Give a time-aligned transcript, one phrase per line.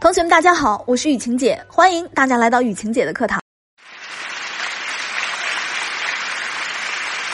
[0.00, 3.38] 同学们，大家好，我是雨晴姐，欢迎大家来到雨晴姐的课堂。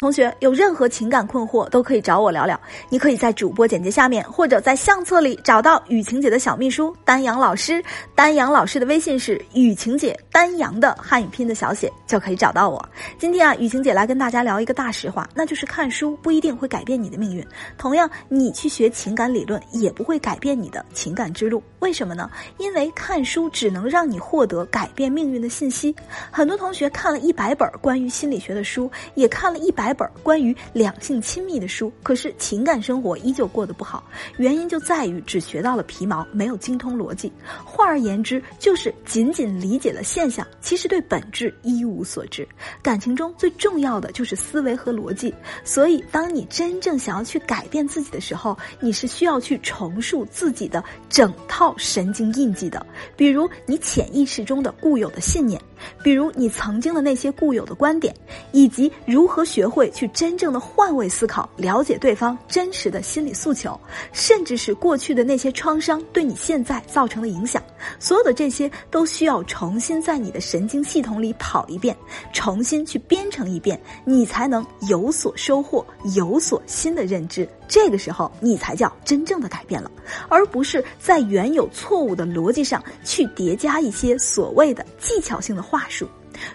[0.01, 2.61] 同学有任何情感困惑都可以找我聊聊。
[2.90, 7.83] 你可以在主播简介下面或者在相册里找到雨晴姐的小秘书丹阳老师。
[8.15, 12.88] 丹阳老师的微信是雨晴姐丹阳的汉语拼的小写，就可以找到我。
[13.19, 17.42] 今天啊，雨晴姐来跟大家聊一个大实话，那就是看书不一定会改变你的命运。
[17.78, 21.62] 同样，你去学情感理论也不会改变你的情感之路。
[21.78, 22.30] 为什么呢？
[22.59, 25.97] 因为看书只能让你获得改变命运的信息。
[26.30, 29.86] 很多同学看了一百本关于心理学的书，也看了一百。
[29.93, 34.05] 本关于两性亲密的书，可是情感生活依旧过得不好，
[34.39, 37.33] 原因就在于只学到了皮毛，没有精通逻辑。
[37.65, 42.47] 换而言之，就是仅仅理解了现象，其实对本质一无所知。
[42.83, 52.85] 感情中最重要的就是思维和逻辑，所以当你真正想要去改变自己的时候，你是需要去重塑自己的整套神经印记的，
[53.16, 55.60] 比如你潜意识中的固有的信念。
[56.03, 58.15] 比如你曾经的那些固有的观点，
[58.57, 63.79] 以及如何学会去真正的换位思考，了解对方真实的心理诉求，
[64.12, 67.62] 甚至是过去的那些创伤对你现在造成的影响，
[68.00, 71.94] 所有的这些都需要重新在你的神经系统里跑一遍，
[72.32, 77.46] 重新去编程一遍，你才能有所收获，有所新的认知。
[77.68, 79.91] 这个时候，你才叫真正的改变了，
[80.30, 86.08] 而不是在原有错误的逻辑上去叠加一些所谓的技巧性的话术。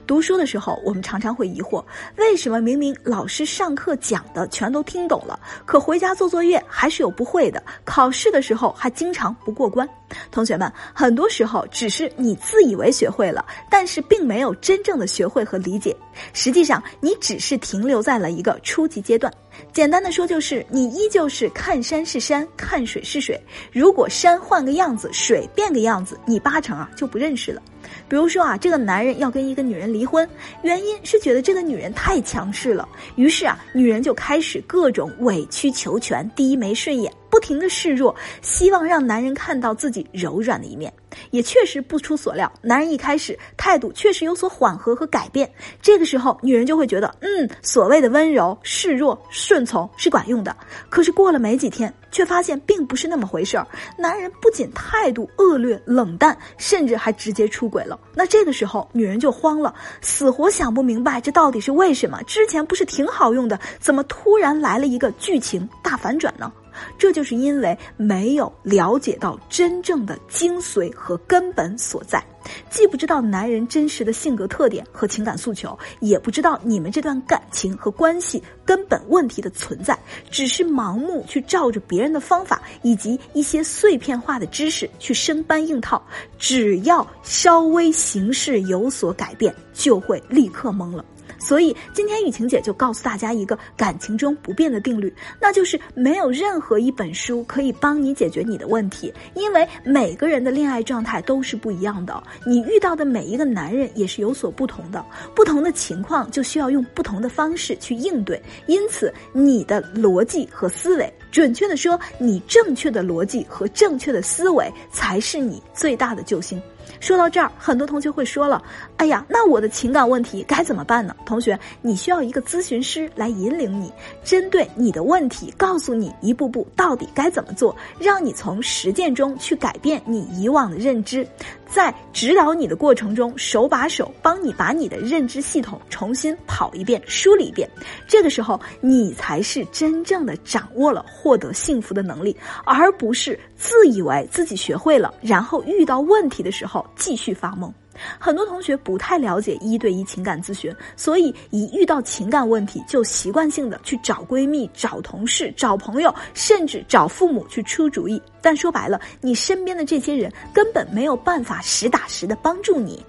[0.06, 1.84] 读书的时候，我们常常会疑惑，
[2.18, 9.88] 为什么明明老师上课讲的全都听懂了，可回家做作业还是有不会的，考试的时候还经常不过关？
[10.30, 15.96] 同学们，很多时候只是你自以为学会了，但是并没有真正的学会和理解。
[16.34, 19.32] 实际上，你只是停留在了一个初级阶段。
[19.74, 23.40] 简单的说，就是你依旧是看山是山，看水是水。
[23.72, 27.62] 如果山换个样子，水变个样子，你八成啊就不认识了。
[28.08, 30.28] 比如说啊，这个男人要跟一个女人离婚，
[30.64, 37.12] 原因是觉得这个女人太强势了，于是啊，女人就开始各种委曲求全，低眉顺眼。
[37.32, 40.94] 不停的示弱，希望让男人看到自己柔软的一面，
[41.32, 45.50] 也确实不出所料，男人一开始态度确实有所缓和和改变。
[45.82, 50.56] 这个时候，女人就会觉得，嗯，所谓的温柔、示弱、顺从是管用的。
[50.90, 53.66] 可是过了没几天，却发现并不是那么回事儿，
[53.98, 57.98] 男人不仅态度恶劣、冷淡，甚至还直接出轨了。
[58.14, 62.22] 那这个时候，女人就慌了，死活想不明白这到底是为什么？
[62.24, 66.52] 之前不是挺好用的，怎么突然来了一个剧情大反转呢？
[66.98, 72.24] 这就是因为没有了解到真正的精髓和根本所在，
[72.70, 79.98] 既不知道男人真实的性格特点和情感诉求，也不知道你们这段感情和关系根本问题的存在，
[80.30, 86.02] 只是盲目去照着别人的方法以及一些碎片化的知识去生搬硬套，
[86.38, 91.06] 只要稍微形式有所改变，就会立刻懵了。
[91.44, 105.04] 所以今天雨晴姐就告诉大家一个感情中不变的定律，那就是没有任何一本书可以帮你解决你的问题，因为每个人的恋爱状态都是不一样的，你遇到的每一个男人也是有所不同的，
[105.34, 116.62] 不同的情况就需要用不同的方式去应对，因此你的逻辑和思维，准确的说，你正确的逻辑和正确的思维才是你最大的救星。
[117.00, 118.62] 说到这儿，很多同学会说了
[118.98, 123.92] ：“哎呀，那我的情感问题该怎么办呢？”同学，你需要一个咨询师来引领你，
[124.24, 131.26] 针对你的问题，告诉你一步步到底该怎么做，让你从实践中去改变你以往的认知。
[131.72, 137.70] 在指导你的过程中，手把手帮你把你的认知系统重新跑一遍、梳理一遍。
[138.06, 142.36] 这个时候，你才是真正的掌握了获得幸福的能力，
[142.66, 147.72] 而不是自以为自己学会了，然后遇到问题的时候继续发懵。
[148.20, 158.22] 很多同学不太了解一对一情感咨询，所以一遇到情感问题就习惯性的去找闺蜜、找同事、找朋友，甚至找父母去出主意。
[158.42, 163.06] 但说白了，你身边的这些人根本没有办法实打实的帮助你，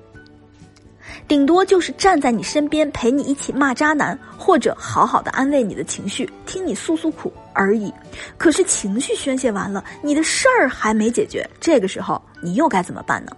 [1.27, 7.93] 顶多就是站在你身边陪你一起骂渣男，或者好好的安慰你的情绪，听你诉诉苦而已。
[8.37, 13.33] 可是情绪宣泄完了，你的事儿还没解决，这个时候你又该怎么办呢？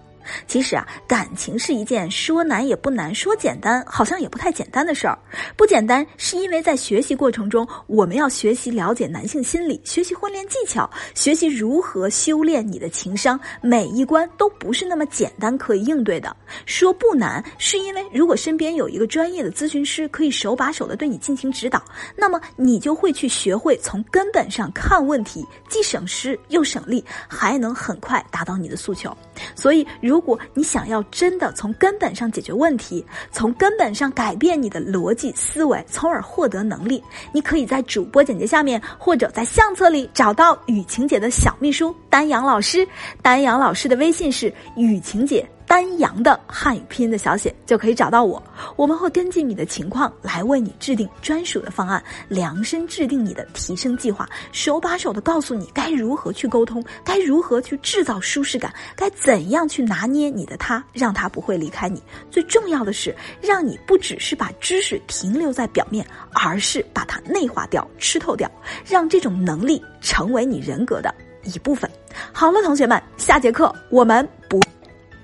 [0.47, 5.19] 其实啊，感情是一件说难也不难，说简单好像也不太简单的事儿。
[5.57, 13.39] 不简单，是因为在学习过程中，我们要学习了解男性心理，学习婚恋技巧，学习如何修炼你的情商。
[13.61, 16.35] 每一关都不是那么简单可以应对的。
[16.67, 21.83] 说不难，是因为如果身边有一个专业的咨询师，可以手把手的对你进行指导，
[22.17, 29.17] 那么你就会去学会从根本上看问题，既省时又省力，还能很快达到你的诉求。
[29.55, 37.03] 所以如，如果你想要真的从根本上解决问题，从根本上改变你的逻辑思维，从而获得能力，
[37.33, 42.87] 你可以在主播简介下面或者在相册里找到雨晴姐的小秘书丹阳老师。
[43.23, 45.45] 丹阳老师的微信是雨晴姐。
[45.67, 48.43] 丹阳的汉语拼音的小写就可以找到我，
[48.77, 62.03] 我们会根据你的情况来为你制定专属的方案，量身制定你的提升计划，手把手的告诉你该如何去沟通，该如何去制造舒适感，该怎样去拿捏你的他，让他不会离开你。
[62.31, 68.51] 最重要的是，让你不只是把知识停留在表面，而是把它内化掉、吃透掉，
[68.87, 71.13] 让这种能力成为你人格的
[71.43, 71.91] 一部分。
[72.33, 74.61] 好了，同学们，下节课我们不。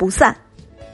[0.00, 0.34] 不散。